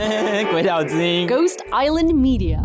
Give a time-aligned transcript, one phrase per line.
[0.50, 2.58] 鬼岛之音，Ghost Island Media。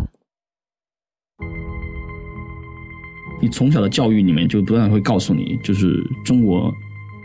[3.42, 6.74] 你从小的教育里面就不断会告诉你，就是中国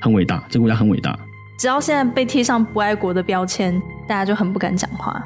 [0.01, 1.17] 很伟大，这个国家很伟大。
[1.61, 5.25] 只要现在被贴上不爱国的标签，大家就很不敢讲话。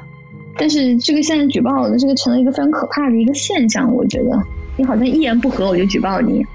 [0.55, 4.39] 但是这个现在举报的这个成了一个非常可怕的一个现象，我觉得
[4.77, 6.45] 你好像一言不合我就举报你，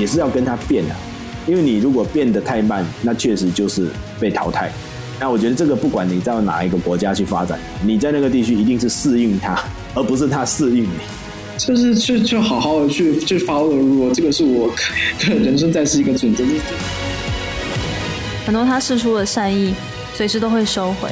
[0.00, 0.96] 也是要跟他变的，
[1.46, 4.68] 因为你如果变得太慢，那确实就是被淘汰。
[5.20, 9.62] 那我觉得这个不管你在哪一个国家去发展，你在那个地区一定是适应它，
[9.94, 10.88] 而不是它适应你。
[11.58, 14.74] 就是去去好好的去去 follow 如果这个是我
[15.20, 16.42] 的人生在世一个准则。
[18.46, 19.74] 很多他释出的善意，
[20.14, 21.10] 随时都会收回。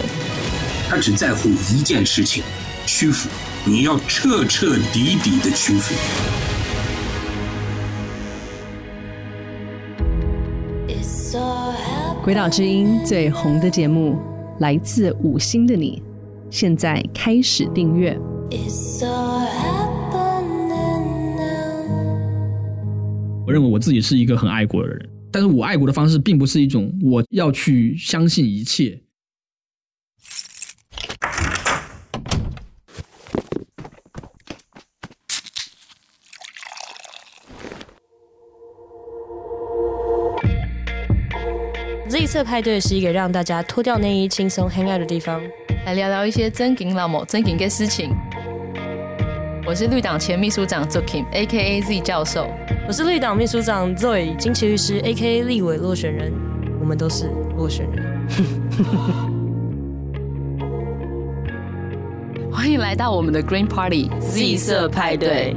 [0.89, 2.43] 他只在乎一件事情：
[2.87, 3.29] 屈服。
[3.67, 5.95] 你要彻彻底底的屈服。
[12.29, 14.15] 鬼岛之音最红的节目，
[14.61, 16.03] 来自五星的你，
[16.51, 18.15] 现在开始订阅。
[23.47, 25.09] 我认为我自己是一个很爱国的人。
[25.33, 29.01] 但是我爱国的方式，并不是一种我要去相信一切。
[42.19, 45.41] Z 色派对是一个让大家脱掉内衣、轻松 hang out 的地方，
[45.87, 48.11] 来聊聊一些真金老母、真金的事情。
[49.65, 51.81] 我是绿党前秘书长 Zukim，A.K.A.
[51.81, 52.49] Z 教授。
[52.89, 55.43] 我是绿党秘书长 Zoe 金奇律师，A.K.A.
[55.45, 56.33] 立委落选人。
[56.81, 58.05] 我们都是落选人。
[62.51, 65.55] 欢迎来到我们的 Green Party Z 色派对。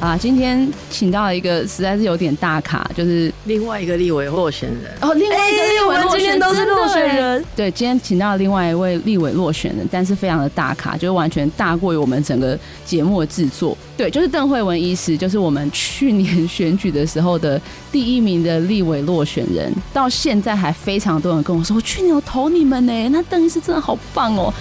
[0.00, 7.44] 啊，今天请到了一个实在是有点大咖，就是另外一个立委落选人哦，另外一个立委落选人，今天都是落选人。
[7.56, 13.76] 对，今天请到了另外一位立委落选人，但是非常的大咖，就是完全大过于我们整个节目的制作。
[13.96, 17.60] 对，就是邓惠文医师，就是我们去年选举的时候的
[17.90, 24.54] 第一名的立委落选人，到现在还非常多人跟我说，我去年有投你们呢，那邓医师真的好棒哦。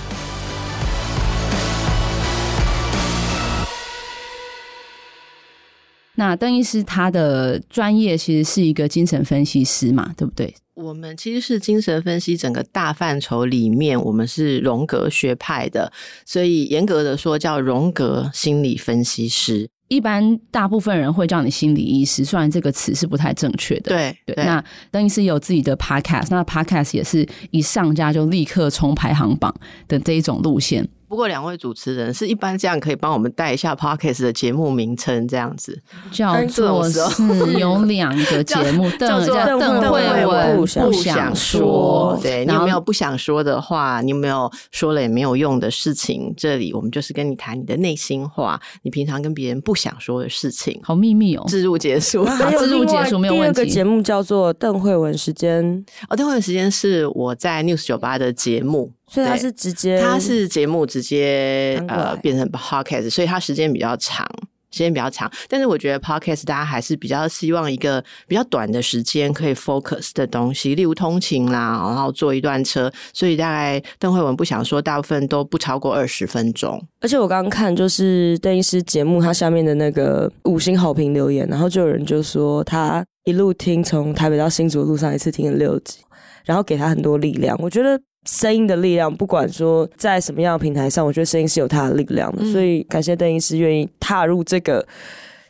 [6.20, 10.54] 那邓医师他的专业其实是一个精神分析师嘛，对不对？
[10.74, 15.92] 我们其实是精神分析整个大范畴里面，我们是荣格学派的，
[16.26, 19.70] 所以严格的说叫荣格心理分析师。
[19.90, 23.90] 一般大部分人会叫你心理医师，虽然这个词是不太正确的。
[23.90, 24.44] 对对。
[24.44, 29.54] 那邓医师有自己的 podcast，那 podcast 也是一上架就立刻冲排行榜
[29.88, 30.88] 的这一种路线。
[31.08, 35.82] 不过两位主持人是一般这样，可以帮我们带一下 Podcast 的节目名称，这样子
[36.12, 37.00] 叫做是
[37.58, 42.20] 有两个节目，叫做邓慧文不想说。
[42.22, 44.02] 对，你有没有不想说的话？
[44.02, 46.34] 你有没有说了也没有用的事情？
[46.36, 50.80] 这里我们就是跟你谈你的内心话，你平常跟别人不想说的事情。
[50.84, 51.46] 好秘密哦！
[51.48, 52.26] 置入结束，
[52.60, 53.54] 置入结束没有问题。
[53.54, 55.86] 第二个节目叫做邓慧文时间。
[56.10, 58.97] 哦，邓慧文时间是我在 News 酒吧的节目。
[59.10, 64.28] 所以他是直接，他是节目直接呃变成 podcast，所以它时间比较长，
[64.70, 65.32] 时间比较长。
[65.48, 72.92] 但是我觉得 podcast 大家还是比较希望一个比较短的时间可以 focus 的东西，例如通勤啦，然后坐一段车。
[73.14, 76.86] 所以大概邓慧文不想说，大部分都不超过二十分钟。
[77.00, 86.00] 而且我刚刚看就是邓医师节目，他下面的那个五星好评留言，然后就有人就说他一路听从台北到新竹路上，一次听了六集，
[86.44, 87.58] 然后给他很多力量。
[87.62, 87.98] 我觉得。
[88.28, 92.44] 声音的力量，不管说在什么样的平台上，我觉得声音是有它的力量的。
[92.44, 94.86] 嗯、所以感谢邓医师愿意踏入这个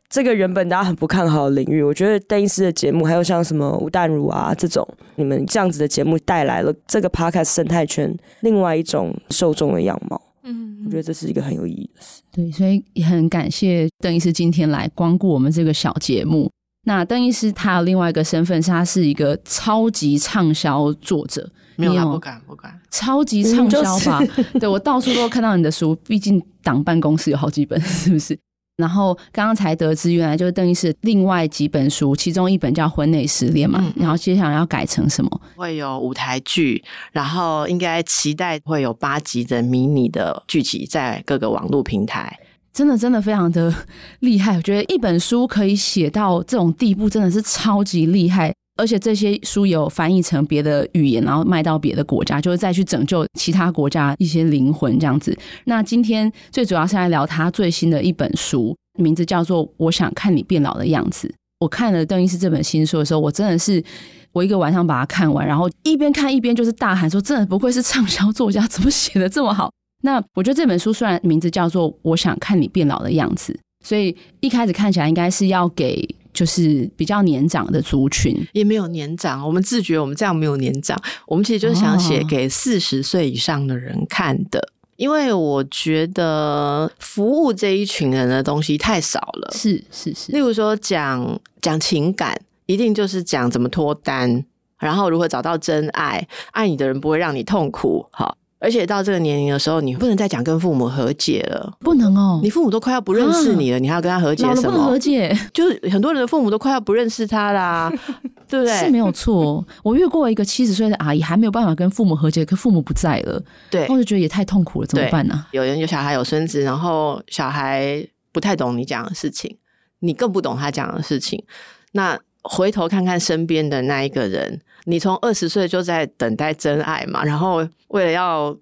[0.08, 1.82] 这个原本大家很不看好的领域。
[1.82, 10.22] 我觉得邓医师的节目，还有像什么吴淡如啊这种，你们这样子的节目，带来了这个 podcast 生态圈另外一种受众的样貌。
[10.44, 12.22] 嗯，我觉得这是一个很有意义的事。
[12.32, 16.50] 对，所以也很感谢邓医师今天来光顾我们这个小节目。
[16.86, 21.50] 那邓医师他有另外一个身份，是他是一个超级畅销作者。
[21.78, 22.78] 没有，有不敢，不敢。
[22.92, 24.20] 超级畅销吧？
[24.26, 28.38] 就是、对，我到处都看到你的书，毕竟党办公室有好几本， 是不是？
[28.78, 33.80] 然后刚刚才得知，原来就是邓医师另外几本书，其中一本叫《婚内失恋》嘛。
[33.84, 35.42] 嗯、然后接下来要改成什么？
[35.56, 42.40] 会有舞台剧，然后应该期待会有八集的迷你的剧集在各个网络平台。
[42.72, 43.74] 真的，真的非常的
[44.22, 44.56] 厉害。
[44.56, 48.54] 我觉得一本书可以写到这种地步，真的是超级厉害。
[48.78, 55.38] 而且这些书有翻译成别的语言，然后卖到别的国家，就是再去拯救其他国家一些灵魂这样子。
[55.66, 61.28] 那今天最主要是来聊他最新的一本书，名字叫做《我想看你变老的样子》。
[61.60, 63.84] 我看了邓医师这本新书的时候，我真的是
[64.32, 69.72] 我一个晚上把它看完，然后一边看一边就是大喊说：“真的不愧是畅销作家，怎么写的这么好？”
[70.04, 73.52] 那我觉得这本书虽然名字叫做《我想看你变老的样子》，
[73.84, 79.44] 所以一开始看起来应该是要给就是比较年长的族群，也没有年长。
[79.44, 80.96] 我们自觉我们这样没有年长，
[81.26, 84.60] 我们其实就是想写给四十岁以上的人看的。
[84.60, 90.32] 哦因为我觉得服务这一群人的东西太少了，是是是。
[90.32, 92.36] 例如说讲讲情感，
[92.66, 94.44] 一定就是讲怎么脱单，
[94.80, 98.36] 然后如何找到真爱，爱你的人不会让你痛苦，好。
[98.60, 102.40] 而且到这个年龄的时候，你不能再讲跟父母和解了，不能哦。
[102.42, 104.84] 你父母都快要不认识你了，啊、你还要跟他和解什么？
[104.84, 107.92] 和解，就是很多人的父母都快要不认识他啦，
[108.50, 108.74] 对不对？
[108.78, 109.64] 是没有错。
[109.84, 113.40] 我遇过一个七十岁的阿姨，还没有办法跟父母和解，可父母不在了，
[113.70, 115.48] 对，我就觉得也太痛苦了，怎么办呢、啊？
[115.52, 119.56] 有人有小孩有孙子，然后小孩不太懂你讲的事情，
[120.00, 121.44] 你更不懂他讲的事情，
[121.92, 124.62] 那回头看看身边的那一个人。
[124.90, 128.58] 你从二十岁就在等待真爱嘛，然后为了要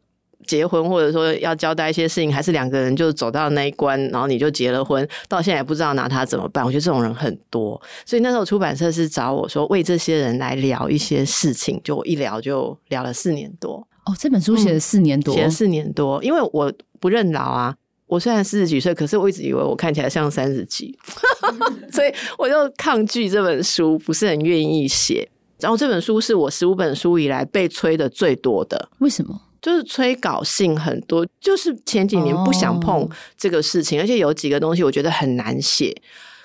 [0.47, 6.65] 结婚，或者说要交代一些事情，还是两个人就走到那一关，然后你就结了婚，到现在也不知道拿他怎么办。
[6.65, 13.87] 我觉得这种人很多，所以那时候出版社是找我说为这些人来聊一些事情，就一聊就聊了四年多。
[14.05, 17.75] 哦，这本书写了四年多，写了四年多，因为我不认老啊，
[18.07, 20.97] 我虽然四十几岁，可是我一直以为我看起来像三十几，
[21.93, 25.29] 所以我就抗拒这本书，不是很愿意写。
[25.59, 29.41] 然后这本书是我十五本书以来被催的最多的，为什么？
[29.61, 35.95] 就是催稿信很多，就是前几年不想碰这个事情，哦、而且有几个东西我觉得很难写。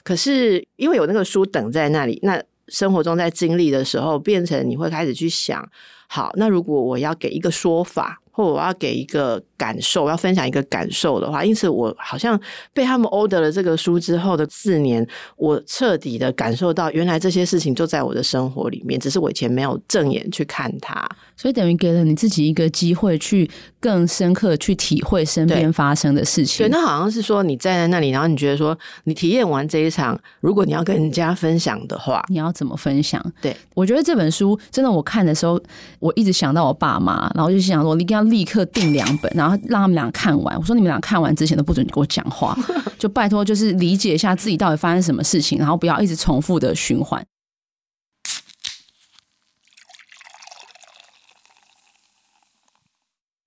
[0.02, 5.68] 可是因为有那个书等在那里，那生活中在经历的时候，变成你会开始去想，
[6.08, 12.40] 好，那如果我要给一个说法，或我要给一个感受，要分享一个感受的话，因此我好像
[12.72, 15.06] 被他们 order 了这个书之后的四年，
[15.36, 26.66] 我彻底的感受到，原来这些事情就在我的生活里面，只是我以前没有正眼去看它，所以等于给了你自己一个机会，去更深刻去体会身边发生的事情。
[26.66, 33.20] 对，那好像是说你站在那里，然后你觉得说，你体验完这一场，如果你要跟人家分享的话，你要怎么分享？
[33.42, 35.60] 对，我觉得这本书真的，我看的时候，
[35.98, 40.56] 我一直想到我爸妈，然后就想说，你要立刻订两本，然后让他们俩看完。
[40.56, 42.56] 我说你们俩看完之前都不准给我讲话，
[42.98, 47.22] 就拜托，就是理解一下自己到底发生什么事情，然后不要一直重复的循环。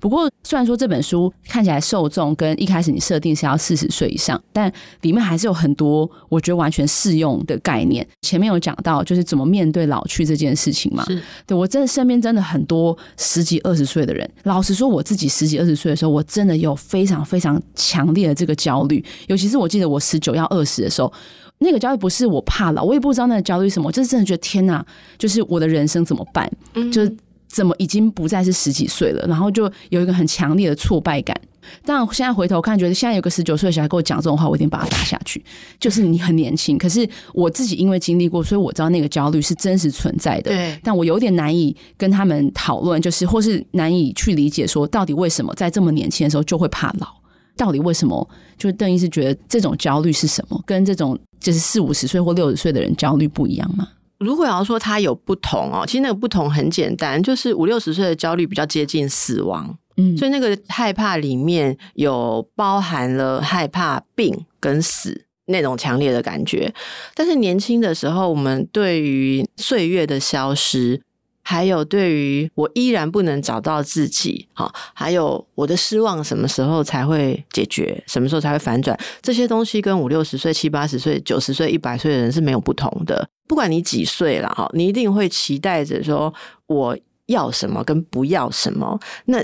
[0.04, 4.70] 不过，虽然说这本书看起来受众跟一开始你设定是要四十岁以上，但
[5.00, 8.06] 里面还是有很多我觉得完全适用的概念。
[8.22, 11.06] 前面有讲到，就是怎么面对老去这件事情嘛。
[11.48, 14.30] 对我真的身边真的很多十几二十岁的人。
[14.44, 19.02] 老实说，我自己十几二十岁的时候，我真的有非常非常强烈的这个焦虑。
[19.28, 21.10] 尤其是我记得我十九要二十的时候，
[21.60, 24.86] 那个焦虑不是我怕老，我也不知道那个焦虑什么，我就是真的觉得天哪，
[25.18, 26.52] 就是我的人生怎么办？
[26.74, 27.10] 嗯，就。
[27.54, 29.24] 怎么已经不再是十几岁了？
[29.28, 31.40] 然后就有一个很强烈的挫败感。
[31.86, 35.42] 但现在回头看，觉得现在有个十九岁的小孩跟我讲这种话，我一定把他打下去。
[35.80, 40.52] 就是你很年轻，可是我自己因为经历过，所以我知道那个焦虑是真实存在的。
[40.52, 47.08] 对，但我有点难以跟他们讨论，就是或是难以去理解，说到底为什么在这么年轻的时候就会怕老？
[47.56, 48.28] 到底为什么？
[48.58, 50.62] 就是邓医师觉得这种焦虑是什么？
[50.66, 53.88] 跟这种就是四五十岁或六十岁的人焦虑不一样吗？
[54.20, 66.74] 如果要说它有不同哦，其实那个不同很简单，就是五六十岁的焦虑比较接近死亡，嗯，所以那个害怕里面有包含了害怕病跟死那种强烈的感觉。
[67.14, 71.02] 但是年轻的时候，我们对于岁月的消失，
[71.44, 83.28] 还有对于我依然不能找到自己，好，还有我的失望什么时候才会解决，什么时候才会反转，这些东西跟五六十岁、七八十岁、九十岁、一百岁的人是没有不同的。
[83.46, 86.34] 不管你几岁了哈，你一定会期待着说
[86.68, 88.98] 我要什么跟不要什么。
[89.26, 89.44] 那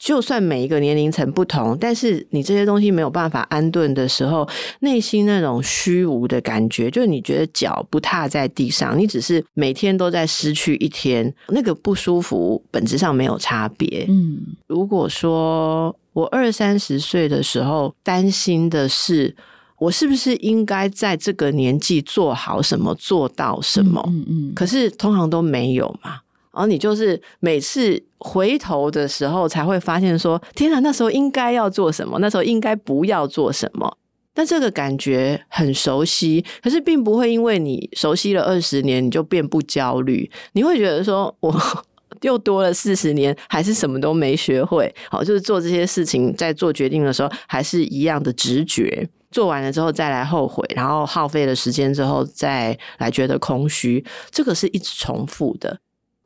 [0.00, 4.48] 就算每一个年龄层不同，但是你这些东西没有办法安顿的时候，
[4.80, 14.06] 内心那种虚无的感觉，就是你觉得脚不踏在地上，你只是每天都在失去一天，那个不舒服本质上没有差别。
[14.08, 19.36] 嗯，如果说我二三十岁的时候担心的是。
[19.80, 24.04] 我是不是应该在这个年纪做好什么，做到什么？
[24.08, 24.52] 嗯嗯。
[24.54, 26.20] 可是通常都没有嘛。
[26.52, 32.18] 然后你就是每次回头的时候，才会发现说：天哪，那时候应该要做什么？
[32.18, 33.96] 那时候应该不要做什么？
[34.32, 40.30] 但这个感觉很熟悉，可是并不会因为你熟悉了二十年，你就变不焦虑。
[40.52, 41.54] 你会觉得说：我
[42.22, 44.92] 又多了四十年，还是什么都没学会。
[45.10, 49.08] 好，就是做这些事情，在做决定的时候，还是一样的直觉。
[49.30, 55.78] 做完了之后再来后悔，然后耗费了时间之后再来觉得空虚，这个是一直重复的。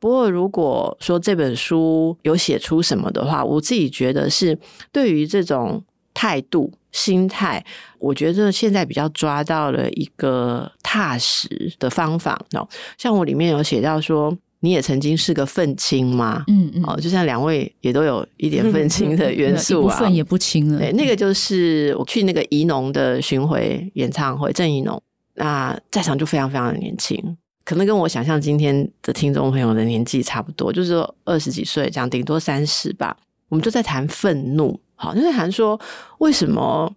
[0.05, 4.55] 不过，如果说这本书有写出什么的话，我自己觉得是
[4.91, 5.83] 对于这种
[6.13, 7.65] 态度、心态，
[7.97, 12.69] 我觉得现在比较抓到了一个踏实的方法哦。
[12.99, 16.43] 像我里面有写到说，你也曾经是个愤青吗？
[16.49, 20.77] 嗯嗯，哦，就像两位也都有一点愤青的 元素啊，也不轻了。
[20.77, 25.01] 对，那个就是我去那个宜农的巡回演唱会，郑宜农，
[25.33, 27.35] 那在场就非常非常的年轻。
[27.65, 33.17] 可能跟我想象今天的听众朋友的年纪差不多，就是说二十几岁这样，顶多三十吧。
[33.49, 35.79] 我们就在谈愤怒，好，就在谈说
[36.19, 36.93] 为什么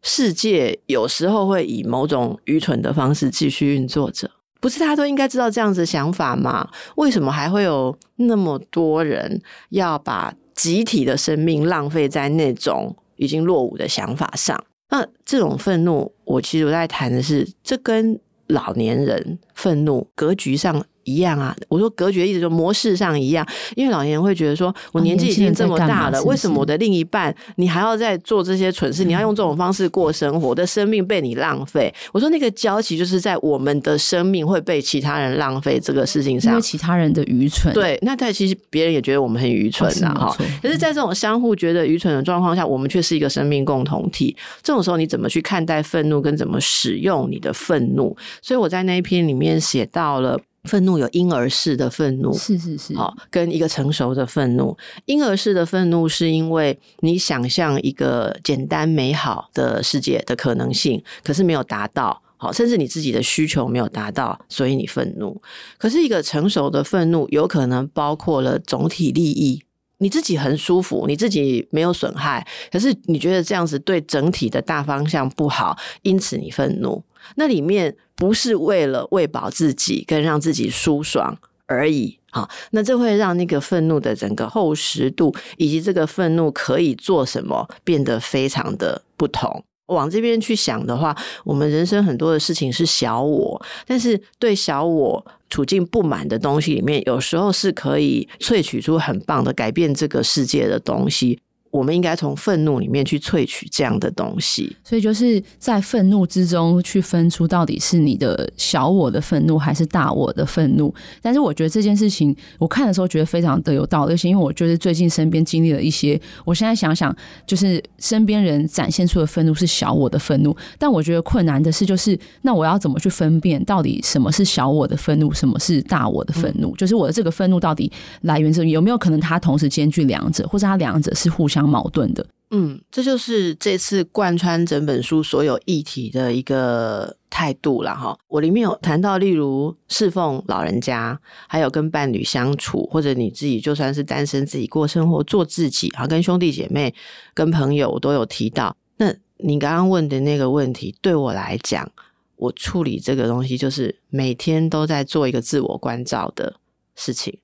[0.00, 4.30] 世界有时候会以某种愚蠢的方式继续运作着？
[4.60, 6.66] 不是大家都应该知道这样子想法吗？
[6.96, 14.64] 为什么还会有那么多人要把集体的生命浪费在那种已经落伍的想法上？
[14.88, 18.18] 那这种愤怒，我其实我在谈的是这跟。
[18.48, 21.56] 老年人愤怒，格局上一样啊！
[21.68, 29.04] 我说隔绝的意思就模式上一样，因为老年人会觉得说，我年纪已经这么大了，为什么我的另一半你还要再做这些蠢事？
[29.04, 31.92] 你要用这种方式过生活，我的生命被你浪费。
[32.12, 37.72] 我说那个交集就是在我们的生命会被其他人浪费这个事情上，因为其他人的愚蠢。
[37.72, 40.14] 对，那但其实别人也觉得我们很愚蠢啊。
[40.14, 40.36] 哈。
[40.62, 44.36] 可是，在这种相互觉得愚蠢的状况下，我们却是一个生命共同体。
[44.62, 48.16] 这种时候，你怎么去看待愤怒，跟怎么使用你的愤怒？
[48.42, 50.38] 所以我在那一篇里面写到了。
[50.68, 54.76] 愤怒有婴儿式的愤怒，是是是，好，跟一个成熟的愤怒。
[55.06, 65.40] 婴儿式的愤怒是因为你想象一个简单美好的世界的可能性，可是没有达到，好，甚至你自己的需求没有达到，所以你愤怒。
[65.78, 69.62] 可是一个成熟的愤怒，有可能包括了总体利益，
[69.98, 77.02] 你自己很舒服，你自己没有损害，可是你觉得这样子对整体的大方向不好，因此你愤怒。
[77.36, 89.64] 那里面不是为了喂饱自己跟让自己舒爽而已，好，那这会让那个愤怒的整个厚实度以及这个愤怒可以做什么变得非常的不同。
[89.86, 101.40] 往这边去想的话，我们人生很多的事情是小我，但是对小我处境不满的东西里面，有时候是可以萃取出很棒的改变这个世界的东西。
[101.70, 110.92] 我们应该从愤怒里面去萃取这样的东西，所以就是在愤怒之中去分出到底是你的小我的愤怒还是大我的愤怒。
[111.20, 117.14] 但是我觉得这件事情，我看的时候觉得非常的有道理，是因为我觉得最近身边经历了一些，我现在想想，
[117.46, 126.74] 就是身边人展现出的愤怒是小我的愤怒，但我觉得困难的是，就是那我要怎么去分辨到底什么是小我的愤怒，什么是大我的愤怒？
[126.76, 127.90] 就是我的这个愤怒到底
[128.22, 138.16] 来源是有没有可能它同时兼具两者，或者它两者是互相相矛盾的，嗯，这就是这次贯穿整本书所有议题的一个态度了哈。
[138.28, 146.94] 我里面有谈到，例如侍奉老人家，还有跟伴侣相处，或者你自己就算是单身，自己过生活，做自己啊，跟兄弟姐妹、
[147.34, 148.76] 跟朋友，我都有提到。
[148.98, 151.90] 那你刚刚问的那个问题，对我来讲，
[152.36, 156.54] 我处理这个东西，就是每天都在做一个自我关照的
[156.94, 157.36] 事情，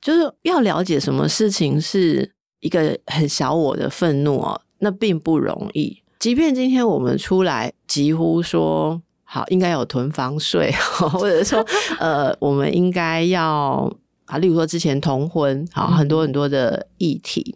[0.00, 2.37] 就是要了解什么事情是。
[2.60, 6.02] 一个很小我的愤怒哦，那并不容易。
[6.18, 10.72] 即便今天我们出来，疾呼说好应该有囤房税，
[11.12, 11.64] 或者说
[12.00, 13.92] 呃，我们应该要
[14.26, 17.54] 啊，例如说之前同婚，好很多很多的议题。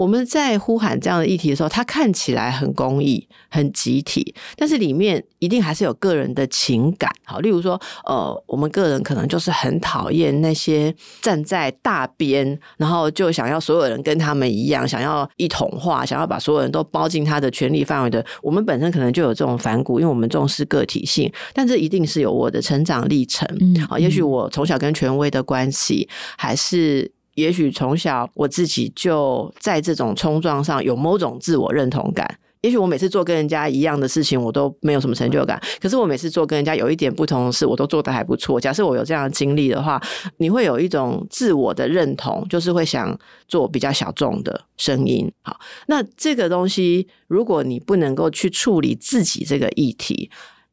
[0.00, 7.10] 我们在呼喊这样的议题的时候，它看起来很公益、很集体，但是里面一定还是有个人的情感。
[7.26, 18.24] 好，例如说，呃，我们个人可能就是很讨厌那些站在大边，然后就想要所有人跟他们一样，想要一统化，想要把所有人都包进他的权利范围的。
[18.42, 23.46] 我们本身可能就有这种反骨，因为我们重视个体性，但这一定是有我的成长历程。
[23.60, 27.12] 嗯，好，也许我从小跟权威的关系，还是。
[27.40, 32.38] 也许从小我自己就在这种冲撞上有某种自我认同感。
[32.60, 35.58] 也许我每次做跟人家一样的事情，我都没有什么成就感。
[35.80, 38.60] 可是我每次做跟人家有一点不同的事，我都做得还不错。
[38.60, 39.98] 假设我有这样的经历的话，
[40.36, 43.18] 你会有一种自我的认同，就是会想
[43.48, 45.32] 做比较小众的声音。
[45.40, 50.30] 好，那这个东西，如果你不能够去处理自己这个议题。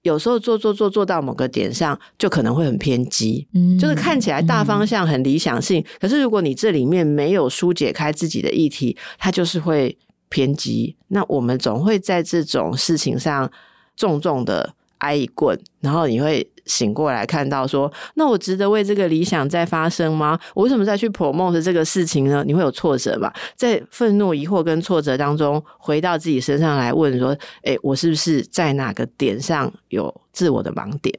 [0.07, 3.45] 有时候做做做做到某个点上，就可能会很偏激。
[3.53, 9.97] 嗯，就是看起来大方向很理想性，嗯，可是如果你这里面没有疏解开自己的议题，它就是会
[10.29, 10.95] 偏激。
[11.09, 13.51] 那我们总会在这种事情上
[13.95, 20.39] 重重的挨一棍，然后你会醒过来，看到说，那我值得为这个理想再发生吗？
[20.53, 22.43] 我为什么再去 promote 这个事情呢？
[22.45, 23.33] 你会有挫折吧？
[23.55, 31.17] 在愤怒、疑惑跟挫折当中，回到自己身上来问说，诶，我是不是在哪个点上有自我的盲点？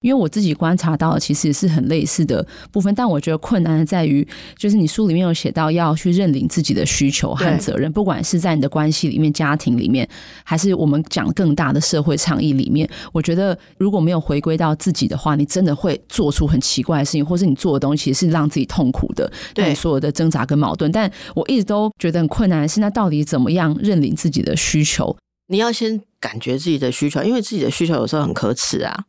[0.00, 4.26] 因为我自己观察到的其实也是很类似的部分，但我觉得困难的在于，
[4.56, 10.08] 就是你书里面有写到要去认领自己的需求和责任，不管是在你的关系里面、家庭里面，
[10.44, 12.88] 还是我们讲更大的社会倡议里面。
[13.12, 19.28] 我觉得如果没有回归到自己的话，你真的会做出很奇怪的事情，或是你做的东西是让自己痛苦的。
[19.52, 25.16] 对所有的挣扎跟矛盾，但我一直都觉得很困难的是，那到底怎么样认领自己的需求？
[25.48, 29.04] 你要先感觉自己的需求，因为自己的需求有时候很可耻啊。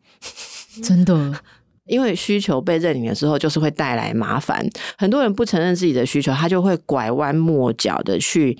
[0.83, 1.33] 真的，
[1.85, 4.67] 因为需求被认领的时候，就是会带来麻烦。
[4.97, 8.55] 很多人不承认自己的需求，他就会拐弯抹角的去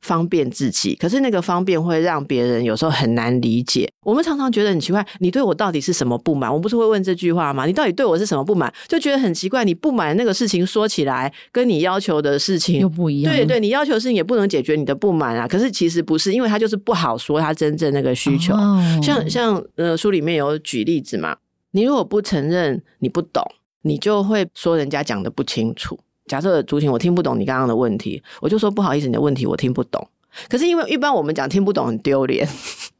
[0.00, 0.96] 方便自己。
[0.96, 3.88] 可是那个方便会让别人有时候很难理解。
[4.04, 6.52] 我们常常觉得很奇怪，你对我到底是什么不满？
[6.52, 7.66] 我不是会问这句话吗？
[7.66, 8.72] 你到底对我是什么不满？
[8.88, 9.64] 就觉得很奇怪。
[9.64, 13.32] 你不满那个事情说起来，跟你要求的事情又不一样。
[13.32, 15.46] 对对，你要求的事情也不能解决你的不满啊。
[15.46, 18.52] 可是其实不是，因为他就是不好说他真正那个需求。
[18.56, 21.36] 哦、像像呃书里面有举例子嘛。
[21.72, 23.42] 你如果不承认你不懂，
[23.82, 25.98] 你就会说人家讲的不清楚。
[26.26, 30.06] 假设竹婷，我听不懂你刚刚的问题，我就说不好意思，你的问题我听不懂。
[30.48, 32.48] 可是因为一般我们讲听不懂很丢脸，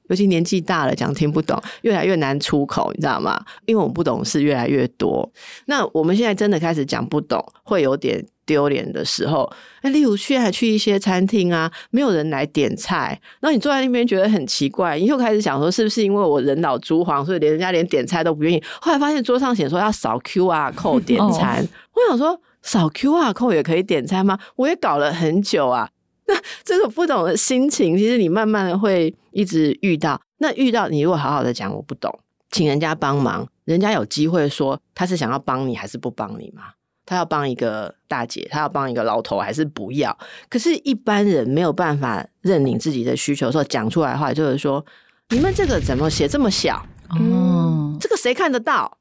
[0.09, 3.42] 尤其年纪大了讲听不懂越来越难出口，你知道吗？
[3.66, 5.30] 因为我们不懂事越来越多。
[5.66, 8.25] 那我们现在真的开始讲不懂，会有点。
[8.44, 9.49] 丢脸的时候，
[9.82, 18.62] 哎，例如去还去一些餐厅啊，没有人来点菜，然后你坐在那边觉得很奇怪，你又开始想说是不是因为我人老珠黄，所以连人家连点菜都不愿意。
[18.80, 24.37] 后来发现桌上写说要扫 QR code 点餐，哦、我想说扫 QR code 也可以点餐吗？
[24.56, 25.88] 我也搞了很久啊。
[26.33, 30.21] 那 这个不懂的心情，其实你慢慢的会一直遇到。
[30.39, 32.19] 那遇到你如果好好的讲我不懂，
[32.51, 36.62] 请人家帮忙，人家有机会说他是想要帮你还是不帮你吗？
[37.05, 40.17] 他要帮一个大姐，他要帮一个老头，还是不要？
[40.49, 44.85] 可是，一般人没有办法认领自己的需求的时候，讲出来的话就是说
[45.31, 46.87] ：“你们这个怎么写这么小？
[47.19, 48.99] 嗯，这个谁看得到？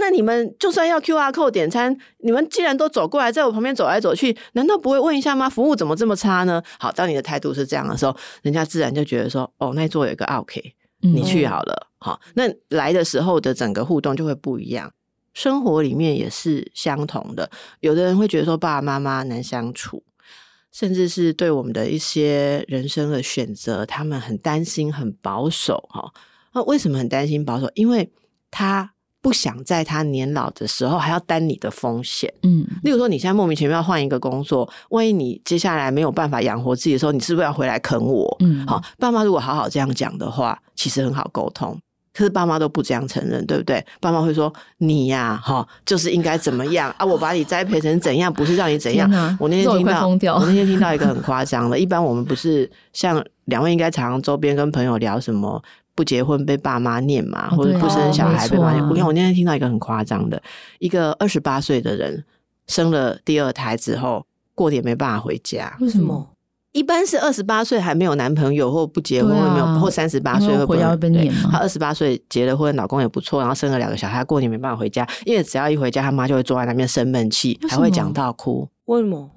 [0.00, 5.48] 那你们就算要 QR code 点餐，你们既然都走过来，在我旁边走来走去，难道不会问一下吗？
[5.48, 11.86] 服务怎么这么差呢？”好，当你的态度是这样的时候，人家自然就觉得说：“哦，那桌有一个 OK，你去好了。
[11.86, 14.90] 嗯”好，那来的时候的整个互动就会不一样。
[15.34, 17.48] 生活里面也是相同的，
[17.80, 20.02] 有的人会觉得说爸爸妈妈难相处，
[20.72, 26.10] 甚至是对我们的一些人生的选择，他们很担心、很保守哈。
[26.52, 27.70] 那为什么很担心保守？
[27.74, 28.10] 因为
[28.50, 32.32] 他不想在他年老的时候还要担你的风险。
[32.42, 38.36] 嗯，例如说你现在莫名其妙换一个工作，万一你接下来没有办法养活自己的时候，你是不是要回来啃我？
[38.40, 41.78] 嗯，好，爸妈如果好好这样讲的话，其实很好沟通。
[42.12, 43.82] 可是爸妈都不这样承认，对不对？
[44.00, 47.06] 爸妈会说你呀，哈，就是应该怎么样啊？
[47.06, 49.08] 我把你栽培成怎样，不是让你怎样。
[49.38, 51.78] 我那天听到，我那天听到一个很夸张的。
[51.78, 55.62] 一般我们不是像两位应该常常周边跟朋友聊什么
[56.00, 58.88] 不结婚被爸妈念嘛，或者不生小孩被爸妈念。
[58.88, 60.42] 我看我那天听到一个很夸张的，
[60.78, 62.24] 一个二十八岁的人
[62.66, 66.26] 生了第二胎之后，过年没办法回家，为什么？
[66.72, 71.50] 一般是二十八岁还没有男朋友或不结婚，啊、没有，或三十八岁会回家被念嘛。
[71.52, 78.66] 他二十八岁结了婚，老公也不错，然后生了两个小孩，过年没办法回家，因为只要一回家，他妈就会坐在那边生闷气，还会讲到哭。
[78.86, 79.30] 为什么？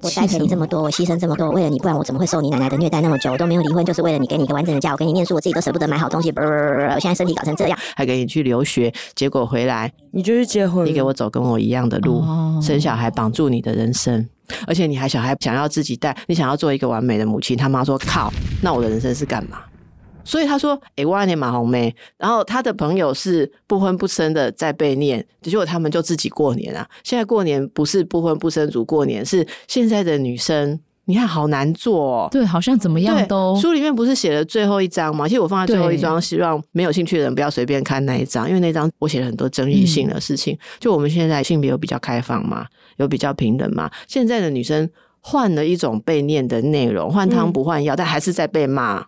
[0.00, 3.32] 我带着你这么多，我牺牲这么多，为了你，不然我怎么会受你奶奶的虐待那么久？
[3.32, 4.92] 我都没有离婚，就是为了你，给你一个完整的家。
[4.92, 6.30] 我给你念书，我自己都舍不得买好东西。
[6.30, 14.28] 不不不不，我现在身体搞成这样，还给你去留学，结果回来你就去结婚，你给我走跟我一样的路，哦、生小孩绑住你的人生。
[14.66, 18.30] 而且你还小孩想要自己带，你想要做一个完美的母亲，他妈说靠，
[18.62, 19.58] 那我的人生是干嘛？
[20.24, 21.94] 所以他说，哎，我爱你马红梅。
[22.16, 26.88] 然后他的朋友是不婚不生的，在被念，结果他们就自己过年啊。
[27.02, 32.28] 现在过年不是不婚不生族过年，是现在的女生，你看好难做哦。
[32.30, 33.54] 对，好像怎么样都。
[33.56, 35.28] 书里面不是写了最后一章吗？
[35.28, 40.54] 其实我放在最后一章，希望没有兴趣的人不要随便看那一章，因为那章我写了很多争议性的事情。
[40.54, 42.66] 嗯、就我们现在性别有比较开放嘛？
[42.96, 43.90] 有比较平等嘛？
[44.08, 44.88] 现在的女生
[45.20, 49.04] 换了一种被念的内容，换汤不换药，嗯、但还是在被骂。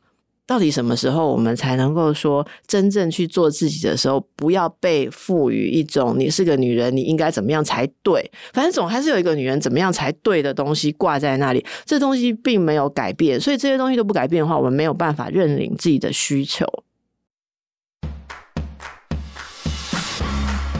[0.46, 8.30] 到底什么时候我们才能够说真正去做自己的时候，不要被赋予一种你是个女人，你应该怎么样才对？
[8.52, 16.64] 反正总还是有一个女人怎么样才对的东西挂在那里，这东西并没有改变，所以这些东西都不改变的话，我们没有办法认领自己的需求。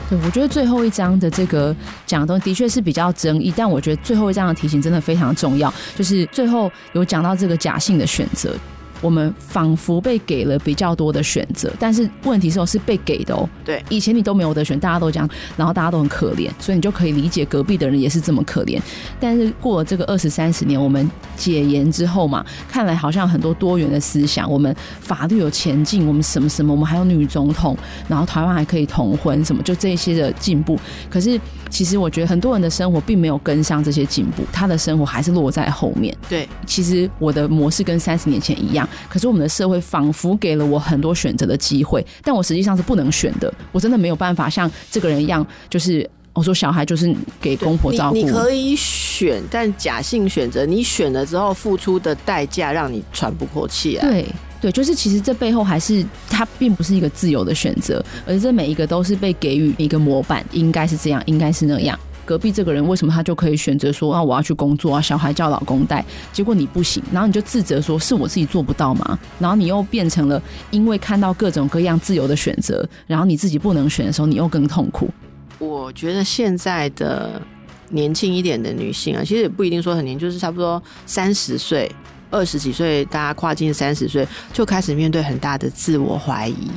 [0.09, 1.75] 对，我觉得最后一章的这个
[2.05, 8.55] 讲的东西的确是比较争议，但我觉得最后一章的提醒真的非常重要，就是最后有讲到这个假性的选择。
[9.01, 13.47] 我们仿佛被给了比较多的选择，但是问题是，是被给的哦。
[13.63, 18.81] 对，以前你都没有得选，大家都这样，然后大家都很可怜，所以你就可以理解隔壁的人也是这么可怜。
[19.19, 30.79] 但是过了这个二十三十年，我们解严之后嘛，看来好像很多多元的思想，我们法律有前进，我们什么什么，我们还有女总统，然后台湾还可以同婚，什么就这些的进步。
[31.09, 36.15] 可是其实我觉得很多人的生活并没有跟上这些进步，他的生活还是落在后面。
[36.29, 38.86] 对，其实我的模式跟三十年前一样。
[39.09, 43.53] 可是我们的社会仿佛给了我很多选择的机会，但我实际上是不能选的。
[43.71, 48.15] 我真的没有办法像这个人一样，就是我说小孩就是给公婆照顾。
[48.15, 54.01] 你，你可以选，但假性选择，你选了之后付出的代价让你喘不过气来。
[54.01, 54.25] 对
[54.59, 61.97] 对，就是其实这背后还是它并不是一个自由的选择，而这每一个都是被给予一个模板，应该是这样，应该是那样。
[62.27, 69.17] 隔壁这个人为什么他就可以选择说啊，我要去工作啊，小孩叫老公带，结果你不行，然后你就自责说是我自己做不到吗？
[69.39, 75.09] 然后你又变成了因为看到各种各样自由的选择，然后你自己不能选的时候，你又更痛苦。
[75.57, 77.41] 我觉得现在的
[77.89, 81.89] 年轻一点的女性啊，其实也不一定说很年，就是差不多三十岁、
[82.29, 86.69] 二十几岁，大家跨进三十岁就开始面对很大的自我怀疑。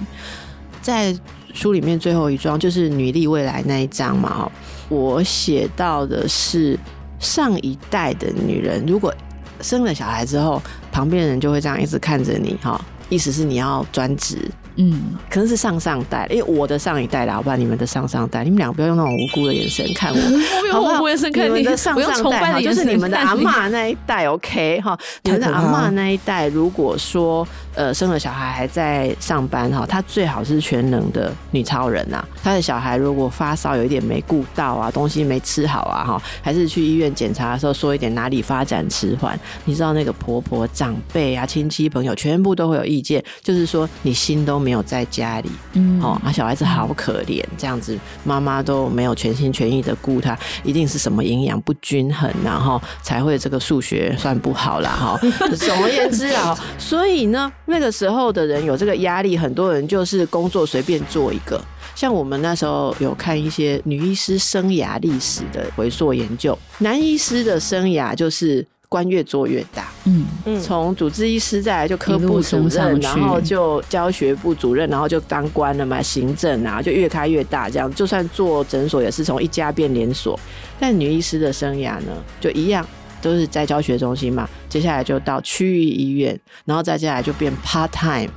[0.81, 1.15] 在
[1.53, 4.51] 书里面最后一章就是女力未来那一章嘛，
[4.90, 6.79] 我写到的是
[7.18, 9.14] 上一代的女人，如果
[9.62, 10.61] 生了小孩之后，
[10.92, 14.37] 旁边人就会这样一直看着你，哈，意思是你要专职。
[14.76, 20.16] 嗯，可能是上上代，因为我的上一代啦，我把你们的上上代，你们两个不要用那种无辜的眼神看我，
[20.62, 44.70] 我用无辜眼神看你，你们的上上代哈，就是你们的阿嬷那一代，OK 哈，你们的阿嬷那一代，如果说呃生了小孩还在上班哈，她最好是全能的女超人呐，她的小孩如果发烧有一点没顾到啊，东西没吃好啊哈，还是去医院检查的时候说一点哪里发展迟缓，你知道那个婆婆长辈啊亲戚朋友全部都会有意见，就是说你心都没。
[44.70, 55.18] 没有在家里，嗯，哦，啊，小孩子好可怜，这样子妈妈都没有全心全意的顾他，一定是什么营养不均衡，然后才会这个数学算不好啦，哈。
[55.59, 61.59] 总而言之啊，所以呢，那个时候的人有这个压力，很多人就是工作随便做一个。
[61.94, 68.66] 像我们那时候有看一些女医师生涯历史的回溯研究，男医师的生涯就是。
[68.90, 80.37] 官越做越大，嗯嗯，从主治医师再来就科部主任，然后就教学部主任，然后就当官了嘛，行政啊，就越开越大，这样就算做诊所也是从一家变连锁。
[80.80, 82.85] 但女医师的生涯呢，就一样，
[83.22, 88.30] 都是在教学中心嘛，接下来就到区域医院，然后再接下来就变 part time，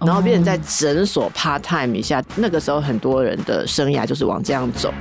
[0.00, 2.22] 然后变成在诊所 part time 一下。
[2.36, 4.92] 那个时候很多人的生涯就是往这样走。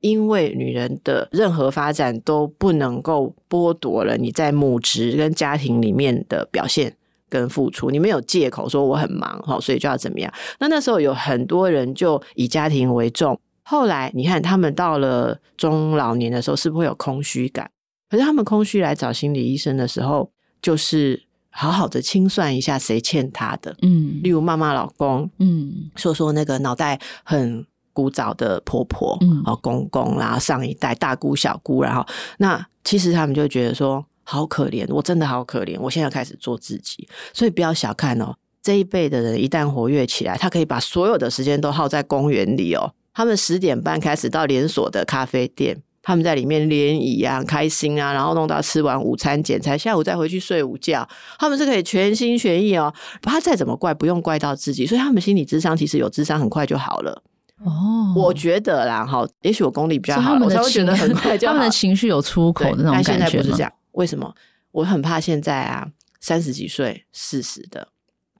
[0.00, 6.96] 因为女人的任何发展都不能够剥夺了你在母职跟家庭里面的表现
[7.28, 10.32] 跟付出，你没有借口说我很忙哈，所以就要怎么样？
[10.58, 13.38] 那那时候有很多人就以家庭为重。
[13.70, 17.70] 后来你看他们到了中老年的时候，是不是会有空虚感？
[18.08, 27.64] 可是他们空虚来找心理医生的时候，就是好好的清算一下谁欠他的，嗯，例如骂骂老公，嗯，说说那个脑袋很。
[27.92, 32.06] 古早的婆婆、哦公公啦，上一代大姑小姑，然后
[32.38, 42.94] 那其实他们就觉得说好可怜，我真的好可怜，我现在要开始做自己，所以不要小看哦，这一辈的人一旦活跃起来，他可以把所有的时间都耗在公园里哦。
[43.12, 51.06] 他们十点半开始到连锁的咖啡店，他们在里面联谊啊，开心啊，然后弄到吃完午餐剪裁，下午再回去睡午觉，
[51.38, 52.92] 他们是可以全心全意哦。
[53.22, 57.22] 他再怎么怪，不用怪到自己，所以他们心理智商其实有智商很快就好了。
[57.62, 61.46] 哦，我觉得啦，哈，也许我功力比较好，我才会觉得很快就。
[61.46, 63.10] 他们的情绪有出口的那种感觉。
[63.12, 64.34] 但现在不是这样，为什么？
[64.70, 65.88] 我很怕现在啊，
[66.20, 67.88] 三十几岁、四十的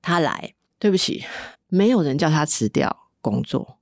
[0.00, 1.24] 他来，对不起，
[1.68, 3.79] 没有人叫他辞掉工作。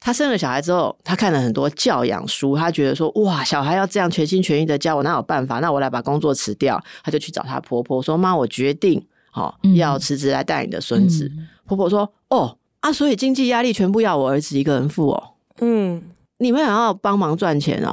[0.00, 5.60] 他生了小孩之后，他看了很多教养书，他觉得说，哇，小孩要这样全心全意的教我，哪有办法？
[5.60, 6.82] 那我来把工作辞掉。
[7.04, 11.30] 他就去找他婆婆说：“妈，我决定，好，要辞职来带你的孙子。
[11.36, 15.34] 嗯”婆婆说：“哦。”啊，所以经济压力全部要我儿子一个人付哦。
[15.60, 16.02] 嗯，
[16.38, 17.92] 你们想要帮忙赚钱哦？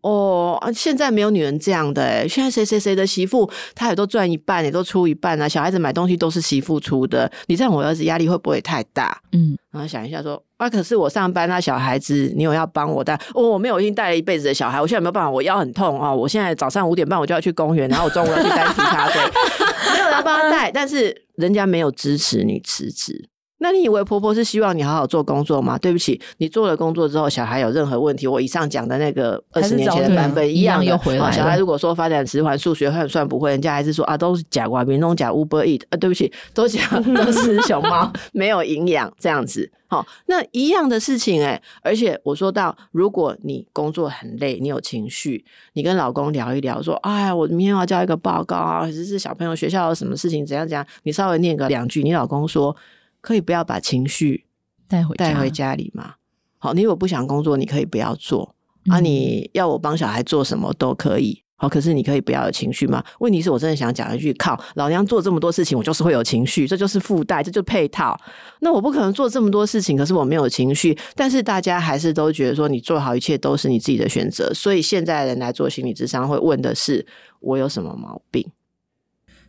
[0.00, 5.46] 哦，现在没有女人这样的诶，现在谁谁谁的媳妇，她也都赚一半，也都出一半啊。
[5.46, 9.20] 小孩子买东西都是媳妇出的，你这样我儿子压力会不会太大？
[9.32, 13.14] 嗯，然后想一下说，啊，可是我上班，那小孩子你有要帮我带？
[13.32, 16.12] 哦，我没有，已经带了一辈子的小孩，我现在没有办法，我腰很痛啊。
[16.12, 19.20] 我现在早上五点半我就要去公园，然后我中午要去单体咖啡，
[19.94, 23.28] 没有人帮他带，但是人家没有支持你辞职。
[23.60, 25.76] 那你以为婆婆是希望你好好做工作吗？
[25.78, 31.32] 对不起，你做了工作之后，小孩有任何问题，我以上讲的那个二十年前的版本一样，又回来了。
[31.32, 39.70] 小孩如果说发展迟缓，数学算算不会，人家还是说啊，都是假瓜皮，弄假 Uber Eat 啊，对不起，都讲都是熊猫， 没有营养这样子。
[39.88, 52.76] 好，那一样的事情哎、欸，而且我说到，如果你工作很累，你有情绪，你跟老公聊一聊，说，哎，我明天要交一个报告啊，或者是小朋友学校有什么事情，怎样怎样，你稍微念个两句，你老公说。
[53.20, 54.46] 可以不要把情绪
[54.86, 56.14] 带回带回家里吗？
[56.58, 58.54] 好，你如果不想工作，你可以不要做、
[58.86, 59.00] 嗯、啊。
[59.00, 63.04] 你要我帮小孩做什么都可以，好，可是你可以不要有情绪吗？
[63.20, 68.18] 问题是我真的想讲一句：靠，老娘做这么多事情，我就是会有情绪，这就是附带，这就配套。
[68.60, 70.98] 那我不可能做这么多事情，可是我没有情绪。
[71.14, 74.52] 但是大家还是都觉得说，你做好一切都是你自己的选择。
[74.52, 77.06] 所以现在人来做心理智商，会问的是
[77.40, 78.50] 我有什么毛病？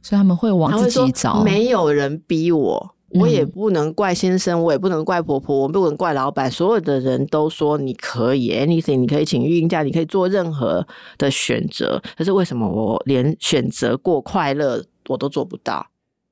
[0.03, 2.95] 所以他们会往自己找，没有人逼我。
[3.11, 6.49] 我也不能怪先生，我也不能怪婆婆，我不能怪老板。
[6.49, 11.99] 所有的人都说你可以，anything，你可以请育婴假，你可以做任何的选择。
[12.15, 15.87] 可是为什么我连选择过快乐我都做不到？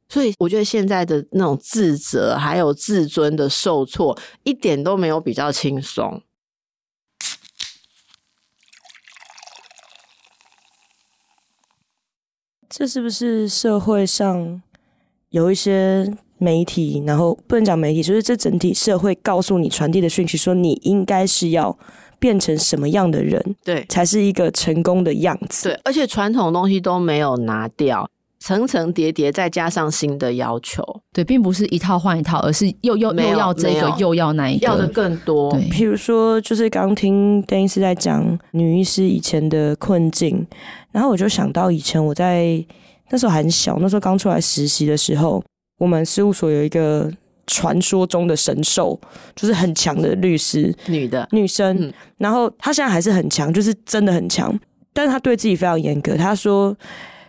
[0.07, 6.21] 所以我觉得现在的那种自责还有自尊的受挫，一点都没有比较轻松。
[12.69, 14.61] 这是不是社会上
[15.29, 16.15] 有一些？
[16.39, 21.77] 媒体，然后不能讲媒体，就是这整体社会告诉你传递的讯息，说你应该是要
[22.19, 25.69] 变成什么样的人，对，才是一个成功的样子。
[25.69, 35.51] 对，而且传统东西都没有拿掉，层层叠叠再加上新的要求，对，并不是一套换一套，而是又又又要这个，又要那一个，要的更多。
[35.51, 40.45] 对，譬如说，就是刚听邓医师在讲女医师以前的困境，
[40.91, 42.63] 然后我就想到以前我在
[43.09, 45.43] 那时候还小，那时候刚出来实习的时候。
[45.77, 47.11] 我们事务所有一个
[47.45, 48.99] 传说中的神兽，
[49.35, 51.77] 就是很强的律师，女的女生。
[51.79, 54.57] 嗯、然后她现在还是很强，就是真的很强。
[54.91, 56.15] 但是她对自己非常严格。
[56.15, 56.75] 她说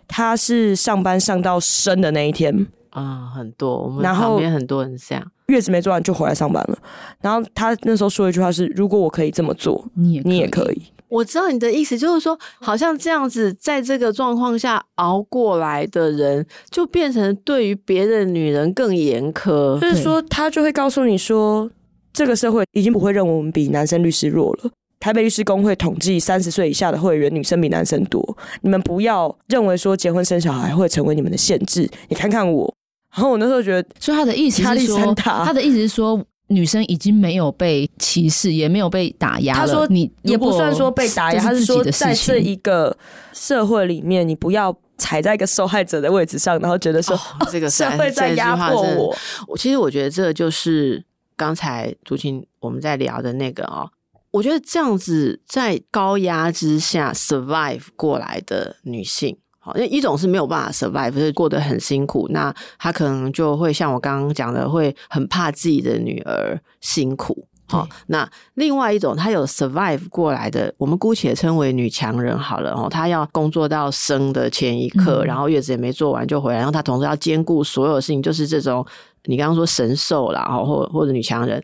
[0.07, 6.79] 她是上班上到生的那一天啊，很多我们旁边很多人这样，月子没做完就回来上班了。
[7.21, 10.83] 然后她那时候说一句话是：如果我可以这么做，你也你也可以。
[11.09, 19.79] 我知道你的意思，就是说，好像这样子，在这个状况下熬过来的人，就变成对于别的女人更严苛。
[19.81, 21.71] 就是说，他就会告诉你说，
[22.13, 24.71] 这个社会已经不会认为我们比男生律师弱了。
[25.01, 28.37] 台北律师工会统计，三十岁以下的会员女生比男生多。
[28.63, 31.89] 你们不要认为说结婚生小孩会成为你们的限制。
[32.09, 32.75] 你看看我，
[33.15, 36.23] 然后我那时候觉得，所以他的意思是说，他的意思是说。
[36.49, 39.67] 女生已经没有被歧视，也没有被打压了。
[39.67, 42.97] 他说：“你也不算说被打压，他是说在这一个
[43.33, 49.17] 社会里面，你不要踩在一个受害者的位置上，然后觉得说、哦、这个社会在压迫我。
[49.47, 51.05] 我其实我觉得这就是
[51.37, 53.91] 刚才竹青我们在聊的那个哦。
[54.31, 59.37] 我觉得这样子在高压之下 survive 过来的女性。”
[59.75, 67.47] 因为一种是没有办法 survive，是过得很辛苦，那他可能就会像我刚刚讲的，会很怕自己的女儿辛苦。
[67.71, 72.73] 好，那另外一种，他有 survive 过来的，我们姑且称为女强人好了。
[72.73, 78.87] 哦，他要工作到生的前一刻，然后月子也没做完就回来，然后他同时要兼顾所有事情，就是这种
[79.25, 81.63] 你刚刚说神兽啦，或或者女强人。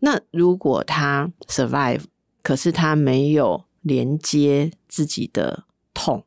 [0.00, 2.02] 那如果他 survive，
[2.42, 6.22] 可是他没有连接自己的痛。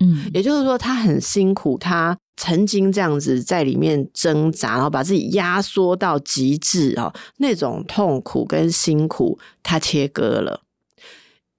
[0.00, 10.60] 嗯，也就是说，他很辛苦，他曾经这样子在里面挣扎，然后把自己压缩到极致哦，那种痛苦跟辛苦，他切割了。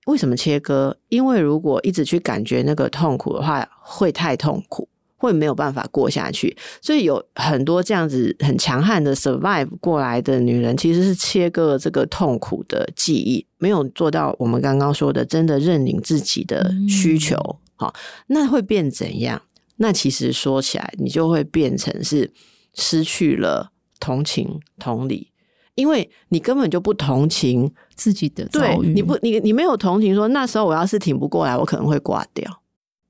[0.07, 0.95] 为什么切割？
[1.09, 6.55] 因为如果一直去感觉那个痛苦的话，会太痛苦，会没有办法过下去。
[6.79, 17.35] 所以有很多这样子很强悍的 survive 过来的女人，其实是切割了这个痛苦的记忆，没有做到我们刚刚说的真的认领自己的需求。
[17.37, 17.93] 嗯好，
[18.27, 19.41] 那会变怎样？
[19.77, 22.31] 那其实说起来，你就会变成是
[22.73, 25.31] 失去了同情、同理，
[25.75, 28.93] 因为你根本就不同情自己的遭遇。
[28.93, 32.61] 你不，你你没有同情说，说那时候我要是挺不过来，我可能会挂掉，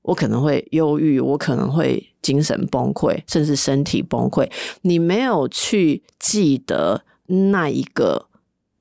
[0.02, 4.50] 我可能会忧郁，我可能会精神崩溃，甚至身体崩溃。
[4.82, 8.26] 你没有去记得那一个。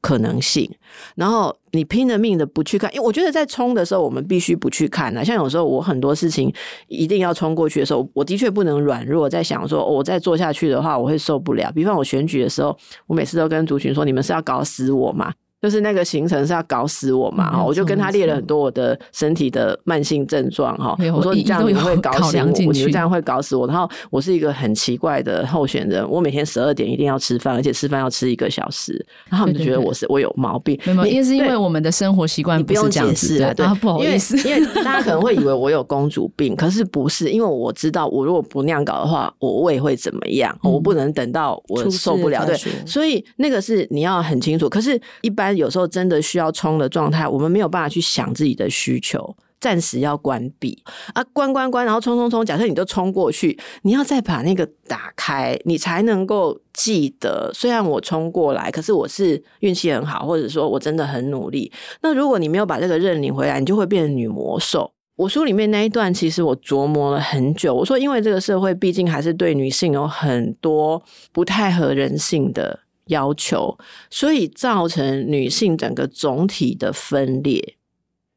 [0.01, 0.71] 可能性，
[1.15, 5.23] 然后你拼了命的不去看，因为我觉得在冲的时候，我们必须不去看啊。
[5.23, 6.51] 像有时候我很多事情
[6.87, 11.71] 一定要冲过去的时候，我的确不能软弱，在想说我再做下去的话，我会受不了。
[11.75, 15.33] 比方我选举的时候，我每次都跟族群说：“你们是要搞死我吗？”
[15.65, 23.65] 就是那个行程是要搞死我嘛，哈、嗯，我就跟他列了很多我的身体的慢性症状，哈，我说你这样你会搞死我，你就这样会搞死我。
[23.65, 28.93] 然后我是一个很奇怪的候选人，我每天十二点一定要吃饭，而且吃饭要吃一个小时，
[29.27, 44.69] 然后他们就觉得我是我有毛病，没有，因为是因为我们的生活习惯不用解释啊，对， 不好意思，因为因为大家可能会以为我有公主病，可是不是，因为我知道我如果不那样搞的话，我胃会怎么样，嗯、我不能等到我受不了，对，所以那个是你要很清楚。
[44.69, 52.45] 可是，一般有时候真的需要冲的状态，我们没有办法去想自己的需求，暂时要关闭啊，关关关，然后冲冲冲。
[52.45, 57.51] 假设你就冲过去，你要再把那个打开，你才能够记得。
[57.53, 61.71] 虽然我冲过来，可是我是运气很好，或者说我真的很努力。
[62.01, 64.91] 那如果你没有把这个认领回来，你就会变成女魔兽。
[65.17, 67.73] 我书里面那一段，其实我琢磨了很久。
[67.73, 73.77] 我说，因为这个社会毕竟还是对女性有很多不太合人性的要求，
[74.09, 77.77] 所以造成女性整个总体的分裂，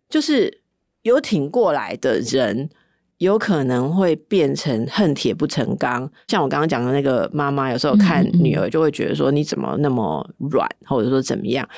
[0.08, 0.62] 就是
[1.02, 2.70] 有挺过来的人。
[3.18, 11.68] 有可能会变成恨铁不成钢，像我刚刚讲的那个妈妈，有时候看女儿就会觉得说，你怎么那么软，或者说怎么样？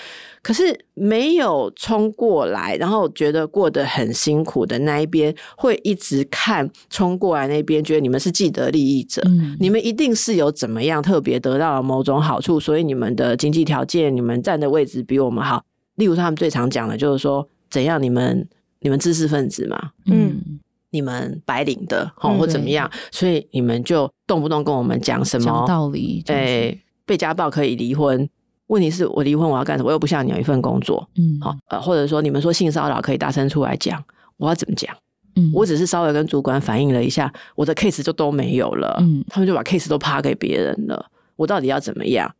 [0.42, 9.22] 可是没有冲过来，然后觉得过得很辛苦的那一边，会一直看冲过来那边，觉得你们是既得利益者，
[9.58, 15.64] 你们一定是有怎么样特别得到了某种好处，所以你们的经济条件，你们站的位置比我们好。
[15.96, 18.46] 例如他们最常讲的就是说，怎样你们
[18.80, 20.60] 你们知识分子嘛，嗯。
[20.90, 26.22] 你们白领的，哦，或怎么样，所以你们就动不动跟我们讲什么道理？
[26.26, 28.28] 哎、欸，被家暴可以离婚，
[28.66, 29.88] 问题是我离婚我要干什么？
[29.88, 34.02] 我又不像你有一份工作，嗯，好，呃，或者说你们说性骚扰可以大声出来讲，
[34.36, 34.94] 我要怎么讲？
[35.36, 42.34] 嗯，我只是稍微跟主管反映了一下，我的 case 就都没有了，嗯，他们就把 case 都趴给别人了，我到底要怎么样？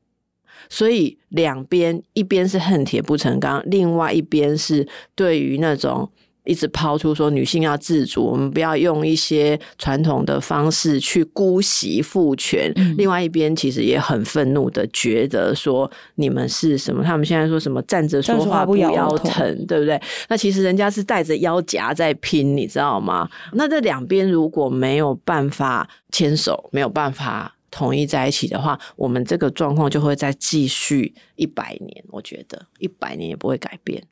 [0.68, 6.10] 所以两边一边是恨铁不成钢，另外一边是对于那种。
[6.50, 12.72] 一直抛出说女性要自主，我们不要用一些传统的方式去姑息父权。
[12.74, 17.04] 嗯、另外一边其实也很愤怒的觉得说你们是什么？
[17.04, 20.00] 他们现在说什么站着说话不腰疼，对不对？
[20.28, 23.30] 那其实人家是带着腰夹在拼，你知道吗？
[23.52, 32.04] 那这两边如果没有办法牵手，没有办法统一在一起的话，我们这个状况就会再继续一百年。
[32.08, 34.02] 我觉得一百年也不会改变。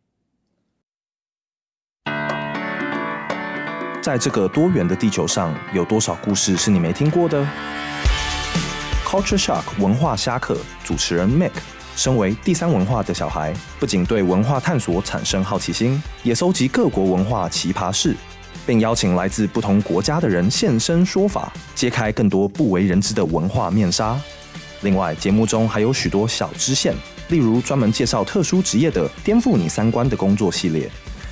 [4.09, 7.47] 在这个多元的地球上，有多少故事是你没听过的
[9.05, 11.51] ？Culture Shock 文化虾客主持人 Mick，
[11.95, 18.17] 身为第三文化的小孩，不仅对文化探索产生好奇心，也搜集各国文化奇葩事，
[18.67, 24.19] 并邀请来自不同国家的人现身说法，揭开更多不为人知的文化面纱。
[24.81, 26.95] 另外，节目中还有许多小支线，
[27.29, 30.91] 例如专门介绍特殊职业的颠覆你三观的工作系列。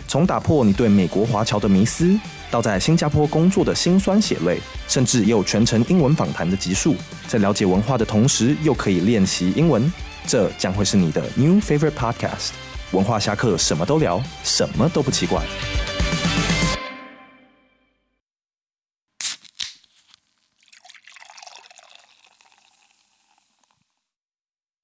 [0.08, 2.16] 从打破你对美国华侨的迷思，
[2.50, 6.94] 到在新加坡工作的辛酸血泪，甚至也有全程英文访谈的集数，
[7.26, 9.92] 在了解文化的同时，又可以练习英文，
[10.26, 12.50] 这将会是你的 new favorite podcast。
[12.92, 15.42] 文化侠客什么都聊，什么都不奇怪。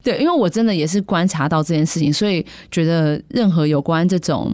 [0.02, 4.52] 对，因为我真的也是观察到这件事情，所以觉得任何有关这种。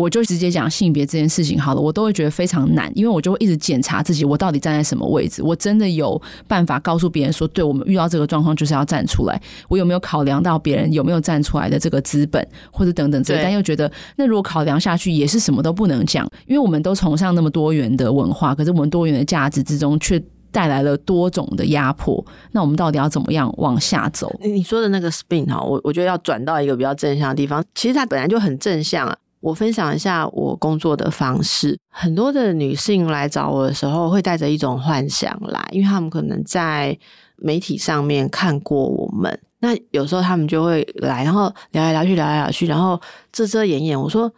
[0.00, 5.42] 我就直接讲性别这件事情好了，我都会觉得非常难，因为我就会一直检查自己，我到底站在什么位置？
[5.42, 9.38] 我真的有办法告诉别人说，对，我们遇到这个状况就是要站出来。
[9.68, 13.42] 我有没有考量到别人有没有站出来的这个资本，或者等等之类？
[13.42, 22.24] 但又觉得，那如果考量下去，也是什么都不能讲，因为我们都崇尚那么多元的文化，可是我们多元的价值之中，却带来了多种的压迫。
[22.52, 24.34] 那我们到底要怎么样往下走？
[24.42, 27.62] 你说的那个 spin 哈，我我觉得要转到一个比较正向的地方。
[27.74, 29.16] 其实它本来就很正向啊。
[29.40, 31.78] 我分享一下我工作的方式。
[31.88, 36.96] 很多的女性来找我的时候，会带着一种幻想来，因为她们可能在
[37.36, 39.40] 媒体上面看过我们。
[39.60, 43.00] 那有时候她们就会来，然后聊来聊去，聊来聊去，然后
[43.32, 43.98] 遮遮掩掩。
[43.98, 44.30] 我说：“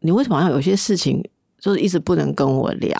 [0.00, 1.22] 你为什么要有些事情
[1.60, 2.98] 就是一直不能跟我聊？”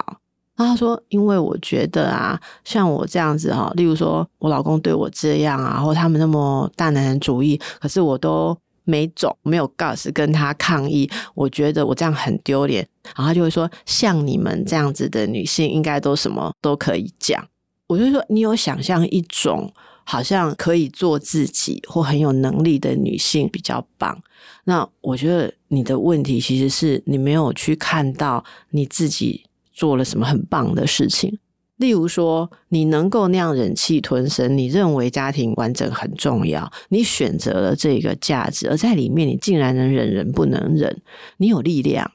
[0.57, 8.57] 然后她说：“因为我觉得啊，像我这样子哈，例如说我老公对我这样啊，或他们那么大男人主义，可是我都。”
[8.89, 12.89] 没种，没有 gas 跟他抗议，我觉得我这样很丢脸。
[13.05, 17.47] 然后他就会说，像你们这样子的女性，应该都什么都可以讲。
[17.87, 19.71] 我就说，你有想象一种
[20.05, 24.19] 好像可以做自己或很有能力的女性比较棒。
[24.65, 31.39] 那我觉得你的问题其实是你没有去看到你自己做了什么很棒的事情。
[31.79, 41.01] 例如说，你能够那样忍气吞声，你认为家庭完整很重要，你选择了这个价值，而在里面你竟然能忍人不能忍，
[41.39, 42.11] 你有力量。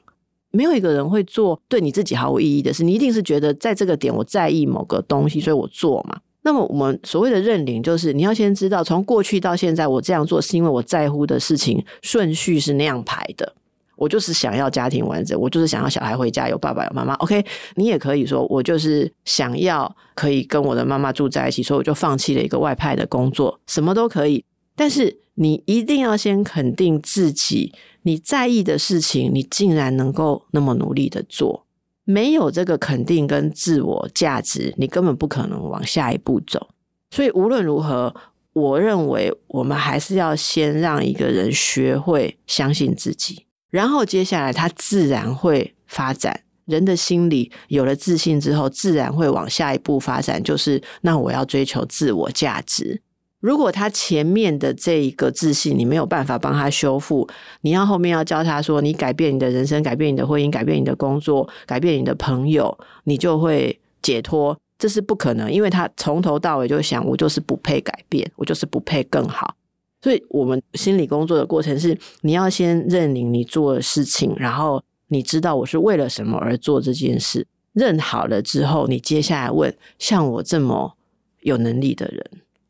[0.50, 6.20] 没有一个人会做对你自己毫无意义的事，你一定是觉得在这个点我在意某个东西，所以我做嘛。
[6.42, 13.54] 那么我们所谓的认领，就是你要先知道，从过去到现在，我这样做是因为我在乎的事情顺序是那样排的。
[13.96, 17.14] 我就是想要家庭完整，我就是想要小孩回家有爸爸有妈妈。
[17.14, 17.44] OK，
[17.76, 24.44] 你也可以说，我就是想要可以跟我的妈妈住在一起，所以我就放弃了一个外派的工作，什么都可以。
[24.76, 27.72] 但是你一定要先肯定自己，
[28.02, 31.64] 你在意的事情，你竟然能够那么努力的做。
[32.04, 36.68] 没有这个肯定跟自我价值，你根本不可能往下一步走。
[37.10, 38.14] 所以无论如何，
[38.52, 43.43] 我认为我们还是要先让一个人学会相信自己。
[43.74, 46.42] 然后接下来，他自然会发展。
[46.66, 53.02] 人的心理有了自信之后，自然会往下一步发展，就是那我要追求自我价值。
[53.40, 57.28] 如果他前面的这一个自信你没有办法帮他修复，
[57.62, 64.56] 你要后面要教他说，你改变你的人生，改变你的婚姻，改变你的工作，改变你的朋友，你就会解脱。
[64.78, 69.56] 这是不可能，因为他从头到尾就想，我就是不配改变，我就是不配更好。
[70.04, 77.46] 所以，我们心理工作的过程是，你要先认领你做的事情，然后你知道我是为了什么而做这件事。
[77.72, 80.94] 认好了之后，你接下来问，像我这么
[81.40, 82.22] 有能力的人，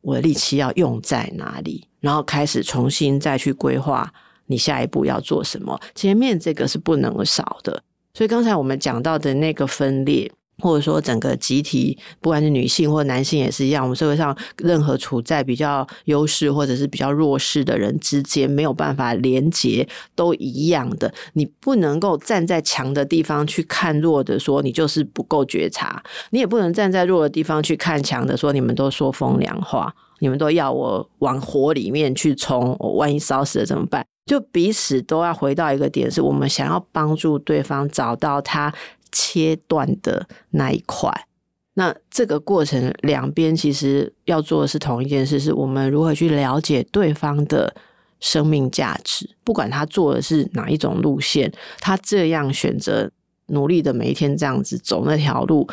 [0.03, 1.89] 我的力气要用在哪里？
[1.99, 4.15] 然后开始重新再去规划
[4.47, 5.81] 你下一步要做什么。
[5.97, 7.83] 前面这个是不能少的。
[8.13, 10.31] 所以刚才我们讲到的那个分裂。
[10.59, 21.13] 或者说，整个集体，不管是女性或男性也是一样，我们社会上任何处在比较优势或者是比较弱势的人之间，没有办法连结，都一样的。
[21.33, 26.01] 你不能够站在强的地方去看弱的，说你就是不够觉察；
[26.31, 34.07] 你也不能站在弱的地方去看强的，说你们都说风凉话，你们都要我往火里面去冲，我万一烧死了怎么办？
[34.27, 38.73] 就彼此都要回到一个点，是我们想要帮助对方找到他。
[39.15, 41.11] 切断的那一块，
[41.75, 47.75] 那这个过程两边其实要做的是同一件事，是我们如何去了解对方的
[48.19, 49.31] 生命价值。
[49.45, 53.11] 不管他做的是哪一种路线，他这样选择
[53.47, 55.69] 努力的每一天这样子走那条路，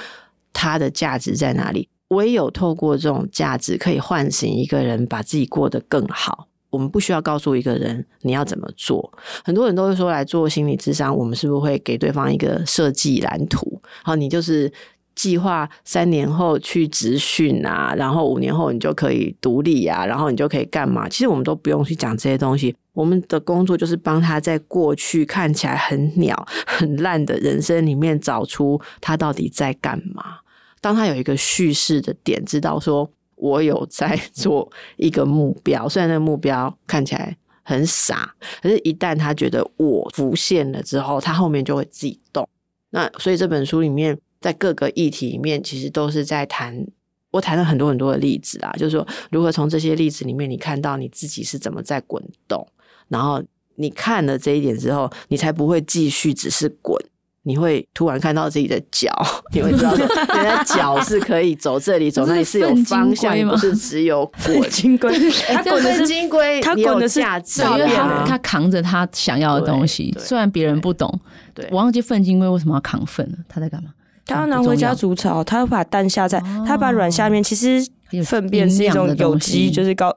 [0.54, 1.89] 他的价值在哪里？
[2.10, 6.48] 唯有透过这种价值，可以唤醒一个人，把自己过得更好。
[6.72, 9.13] 我们不需要告诉一个人你要怎么做。
[9.43, 13.80] 很多人都会说，来做心理咨商，我们是不是会给对方一个设计蓝图？
[14.03, 14.72] 好，你就是
[15.13, 21.07] 计划三年后去职训啊，然后五年后你就可以独立啊，然后你就可以干嘛？
[21.09, 22.76] 其实我们都不用去讲这些东西。
[22.93, 30.39] 我们的工作就是帮他在过去看起来很鸟、很烂的人生里面找出他到底在干嘛。
[30.80, 33.09] 当他有一个叙事的点，知道说。
[33.42, 42.48] 我有在做一个目标，虽然那个目标看起来很傻，可是，一旦他觉得我浮现了之后，他后面就会自己动。
[42.92, 46.86] 那所以这本书里面，在各个议题里面，其实都是在谈。
[47.32, 52.68] 我谈了很多很多的例子啊，就是说如何从这些例子里面，你看到你自己是怎么在滚动，
[53.08, 53.42] 然后
[53.76, 57.02] 你看了这一点之后，你才不会继续只是滚。
[57.44, 59.10] 你会突然看到自己的脚，
[59.52, 65.12] 你会知道，原来脚是可以走这里 走那里，是有方向，不是只有 滚金龟。
[65.48, 71.20] 他滚的是金龟，他滚的是价值，因为他他扛着他想要的东西，虽然别人不懂。
[71.54, 73.38] 对，我忘记粪金龟为什么要扛粪了？
[73.50, 73.89] 他在干嘛？
[74.26, 77.84] 他要拿回家煮草，他要把蛋下在，他把卵下面，其实
[78.24, 80.16] 粪便是一种有机，就是高。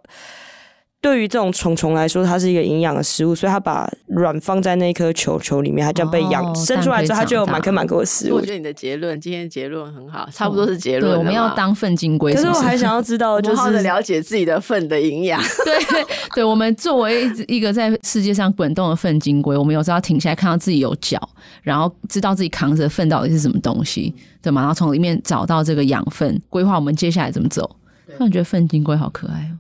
[1.05, 8.37] 对于这种虫虫来说，它是一个营养的食物，所以它把卵放在那颗球球里面，它这样被养、哦、生出来之后，它就有满颗满颗的食物。
[8.37, 12.33] 我觉得你的结论，今天结论很好，差不多是结论、我们要当粪金龟。
[12.33, 15.39] 可是我还想要知道，就是好好的了解自己的粪的营养。
[15.67, 16.05] 对，
[16.37, 21.21] 对，我们作为一个在世界上滚动的粪金龟，我们有时候要停下来，看到自己有脚，
[21.61, 24.63] 然后知道自己扛着粪到底是什么东西，对吗？
[24.63, 27.77] 然后从里面找到这个养分，规划我们接下来怎么走。
[28.17, 29.54] 突然觉得粪金龟好可爱哦。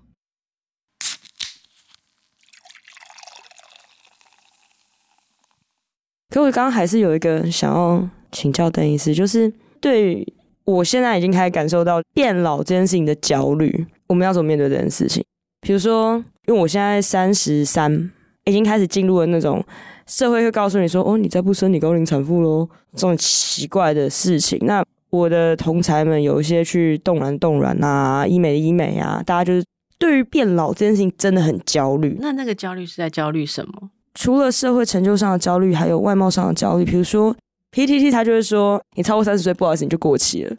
[6.34, 9.48] 可我刚刚还是有一个想要请教邓医师，就是
[9.80, 10.26] 对
[10.64, 15.22] 我现在已经开始感受到变老这件事情的焦虑，我们要怎么面对这件事情？
[15.60, 16.16] 比如说，
[16.48, 18.10] 因为我现在三十三，
[18.46, 19.64] 已经开始进入了那种
[20.08, 24.58] 社会会告诉你说：“哦，你再不生，你高龄产妇喽。”这种奇怪的事情。
[24.62, 29.64] 那我的同侪们有一些去冻卵冻卵啊，医美的医美啊，大家就是
[30.00, 32.16] 对于变老这件事情真的很焦虑。
[32.18, 33.90] 那那个焦虑是在焦虑什么？
[34.14, 36.84] 除了社会成就上的焦虑，还有外貌上的焦虑。
[36.84, 37.36] 比如说
[37.72, 40.56] ，PTT 他就是说，你超过三十岁，不好意思，你就过期了。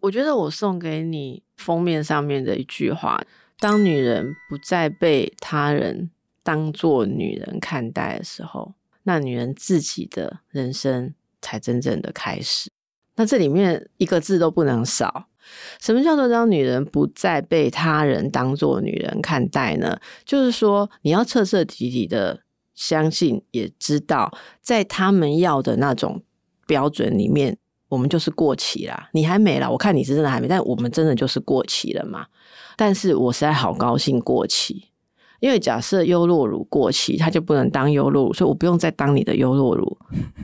[0.00, 3.22] 我觉得我送给你封面上面的一句话：
[3.58, 6.10] 当女人不再被他人
[6.42, 12.70] 当做女人看待的时候，那女人自己的人生才真正的开始。
[13.16, 15.26] 那这里面一个字都不能少。
[15.80, 19.98] 什么叫做当女人不再被他人当做女人看待呢？
[20.24, 22.40] 就是说，你要彻彻底底的
[22.80, 26.22] 相信，也知道，在他们要的那种
[26.66, 27.58] 标准里面，
[27.90, 29.10] 我们就是过期啦。
[29.12, 32.26] 你还没啦，我看你是真的还没，但我们真的就是过期了嘛。
[32.78, 34.89] 但是我实在好高兴过期。
[35.40, 39.98] 因为假设优酪乳过期，它就不能当优酪乳，所以我不用再当你的优酪乳。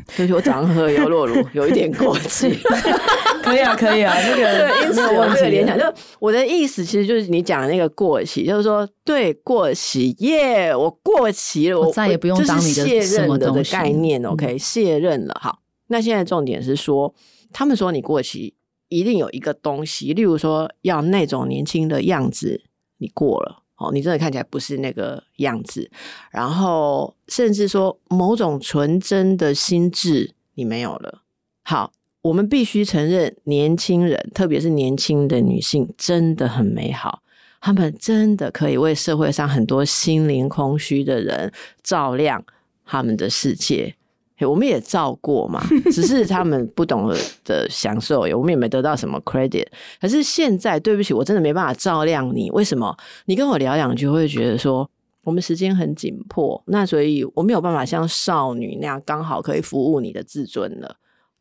[0.09, 2.49] 所以我早上喝优酪乳有一点过期，
[3.45, 5.85] 可以啊，可以啊，那个对，因此我这个联想，就
[6.19, 15.37] 我的意思其实就是你讲的那个过期，就是说对过期耶，yeah, 我过期了，我，再也不用当你的卸任了的概念嗯，OK，卸任了。
[15.41, 17.15] 好，那现在重点是说，
[17.53, 18.55] 他们说你过期，
[18.89, 22.63] 一定有一个东西，例如说要那种年轻的样子，
[22.99, 23.65] 你过了。
[23.77, 25.91] 哦，你真的看起来不是那个样子，
[26.31, 31.23] 然后甚至说某种纯真的心智你没有了。
[31.63, 37.23] 好，我们必须承认，年轻人，特别是年轻的女性，真的很美好，
[37.61, 41.53] 她们真的可以为社会上很多心灵空虚的人
[41.83, 42.45] 照亮
[42.85, 43.95] 他们的世界。
[44.41, 47.09] 我们也照过嘛，只是他们不懂
[47.45, 49.67] 得享受，我们也没得到什么 credit。
[50.01, 52.51] 可是现在，对不起，我真的没办法照亮你。
[52.51, 52.95] 为什么？
[53.25, 54.91] 你跟我聊两句，会觉得说
[55.25, 60.97] 我们时间很紧迫，那所以我没有办法像少女那样刚好可以服务你的自尊了。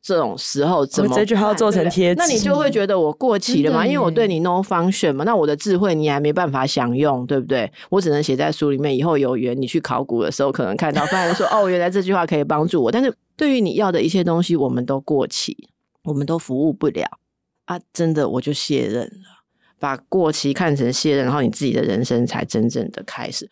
[0.06, 1.16] 这种时候怎么？
[1.16, 3.84] 这句话要做成贴纸，那你就会觉得我过期了吗？
[3.84, 7.72] 因为我对你 no function 嘛，那我的智慧你还没办法享用，对不对？
[7.90, 12.92] 我只能写在书里面，以后有缘你去考古的时候可能看到，发现说哦，原来这句话可以帮助我。
[12.92, 15.70] 但是对于你要的一切东西，我们都过期，
[16.04, 17.10] 我们都服务不了
[17.66, 17.80] 啊！
[17.92, 19.44] 真的，我就卸任了，
[19.80, 23.50] 把过期看成卸任，然后你自己的人生才真正的开始。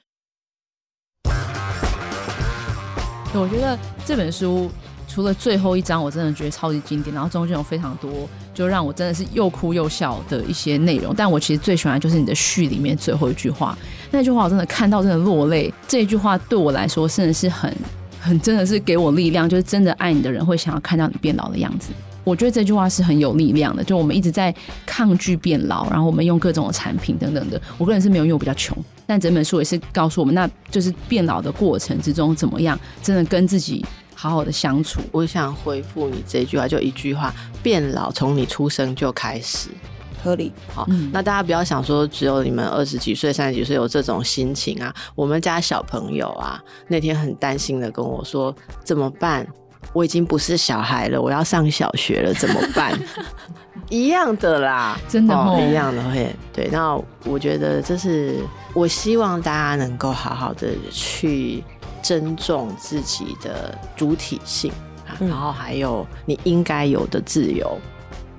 [3.33, 3.75] 我觉得
[4.05, 4.69] 这本书。
[5.14, 11.14] 除了最后一章，我真的觉得超级经典，然后中间有非常多就让我真的是又哭又笑的一些内容。
[11.16, 13.78] 但我其实最喜欢的就是你的序里面最后一句话，
[14.09, 15.72] 那句话我真的看到真的落泪。
[15.88, 17.72] 这一句话对我来说真的是很
[18.20, 21.91] 很真的是给我力量，就是真的爱你的人会想要看到你变老的样子。
[22.24, 23.84] 我觉得这句话是很有力量的。
[23.84, 24.51] 就我们一直在
[24.84, 27.61] 抗拒变老，然后我们用各种的产品等等的。
[27.78, 28.76] 我个人是没有，因为我比较穷。
[29.05, 33.86] 但整本书也是告诉我们，那就是变老的过程之中怎么样，真的跟自己。
[34.24, 39.67] 好好的相处，我想回复你这句话，就一句话：变老从你出生就开始，
[40.24, 40.49] 合理。
[40.74, 44.95] 好，嗯、那大家不要想说只有你们二十几岁、三十几岁有这种心情啊。
[45.13, 46.57] 我们家小朋友啊，
[46.88, 48.55] 那天很担心的跟我说
[48.86, 49.45] ：“怎么办？
[49.91, 52.97] 我已经不是小孩了，我要上小学了，怎么办？”
[53.89, 56.34] 一样的啦，真的、哦哦、一样的会。
[56.53, 58.38] 对，那我觉得这是
[58.74, 61.61] 我希望大家能够好好的去。
[62.03, 64.71] 尊重自己的主体性，
[65.19, 67.75] 然后还有你应该有的自由。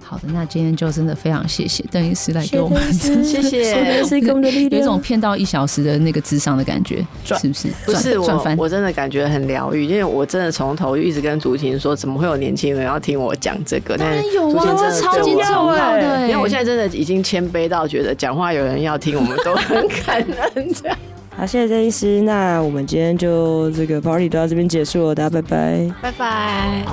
[0.07, 4.73] 好的，那今天就真的非常谢谢邓医师来给我们，谢谢，谢谢给我们的力量。
[4.73, 7.69] 有一种骗到一小时的那个智商的感觉，是不是？
[7.87, 13.97] 不是我，我真的感觉很疗愈，因为我真的从头就一直跟竹婷说，怎么会有年轻人要听我讲这个？
[13.99, 20.23] 但是有啊，超级重要的，因为我现在真的已经谦卑到觉得讲话有人要听，我们都很 感
[20.55, 20.99] 恩这样。
[21.37, 22.21] 好，谢谢郑医师。
[22.23, 26.85] 那我们今天就这个 party 都到这边结束了，大家拜拜，拜拜。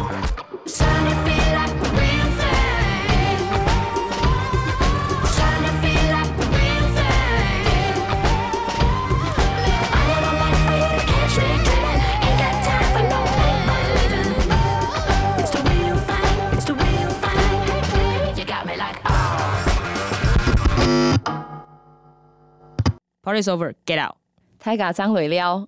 [23.23, 24.20] Party's over, get out.
[24.63, 25.67] 泰嘎张尾撩。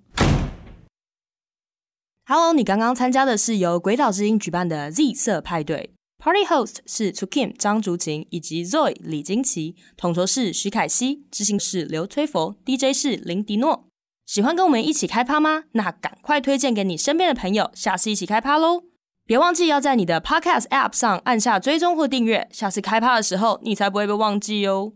[2.27, 13.87] Hello，你刚刚参加的是由鬼岛之音举办的 Z 色派对，Party Host 是 To Kim 张竹琴以及 Zoe 李金奇，统筹是徐凯熙，执行是刘崔佛，DJ 是林迪诺。
[14.27, 15.63] 喜欢跟我们一起开趴吗？
[15.71, 18.83] 那赶快推荐给你身边的朋友，下次一起开趴喽！
[19.25, 24.93] 别忘记要在你的 Podcast App 上按下追踪或订阅，下次开趴的时候你才不会被忘记哦。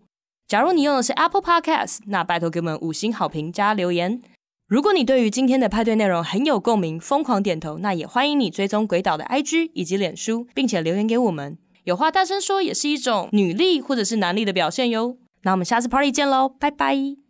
[0.47, 4.21] 假如你用的是 Apple Podcast，那拜托给我们五星好评加留言。
[4.69, 11.57] 如果你对于今天的派对内容很有共鸣，疯狂点头，那也欢迎你追踪鬼岛的 IG 以及脸书，并且留言给我们。
[11.83, 15.17] 有话大声说也是一种女力或者是男力的表现哟。
[15.41, 17.26] 那我们下次 Party 见喽，拜拜。